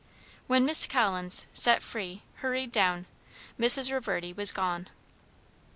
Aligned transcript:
When 0.47 0.65
Miss 0.65 0.87
Collins, 0.87 1.45
set 1.53 1.83
free, 1.83 2.23
hurried 2.37 2.71
down, 2.71 3.05
Mrs. 3.59 3.91
Reverdy 3.91 4.33
was 4.33 4.51
gone. 4.51 4.87